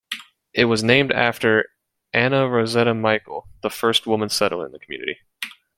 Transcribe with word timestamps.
It 0.51 0.65
was 0.65 0.83
named 0.83 1.11
after 1.11 1.65
"An"na 2.11 2.47
Ros"eta" 2.47 2.95
Mitchell, 2.95 3.47
the 3.61 3.69
first 3.69 4.07
woman 4.07 4.29
settler 4.29 4.65
in 4.65 4.71
the 4.71 4.79
community. 4.79 5.19